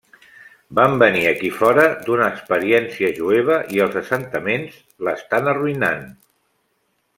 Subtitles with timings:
[0.77, 6.05] Vam venir aquí fora d'una experiència jueva, i els assentaments l'estan arruïnant.